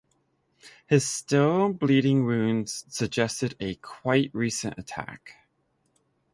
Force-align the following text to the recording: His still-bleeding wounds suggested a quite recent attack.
His 0.87 1.07
still-bleeding 1.07 2.25
wounds 2.25 2.85
suggested 2.89 3.55
a 3.59 3.75
quite 3.75 4.31
recent 4.33 4.79
attack. 4.79 5.35